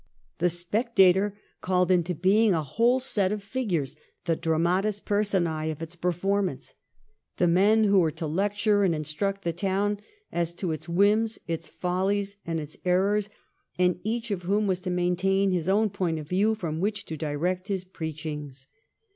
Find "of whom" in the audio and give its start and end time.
14.31-14.65